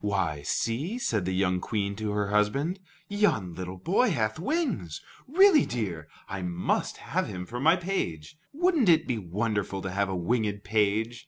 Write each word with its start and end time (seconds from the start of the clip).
"Why, 0.03 0.41
see," 0.41 0.97
said 0.97 1.25
the 1.25 1.31
young 1.31 1.59
Queen 1.61 1.95
to 1.97 2.09
her 2.09 2.29
husband, 2.29 2.79
"yon 3.07 3.53
little 3.53 3.77
boy 3.77 4.09
hath 4.09 4.39
wings. 4.39 4.99
Really, 5.27 5.63
dear, 5.63 6.07
I 6.27 6.41
must 6.41 6.97
have 6.97 7.27
him 7.27 7.45
for 7.45 7.59
my 7.59 7.75
page. 7.75 8.35
Would 8.51 8.75
n't 8.77 8.89
it 8.89 9.05
be 9.05 9.19
wonderful 9.19 9.79
to 9.83 9.91
have 9.91 10.09
a 10.09 10.15
winged 10.15 10.63
page? 10.63 11.19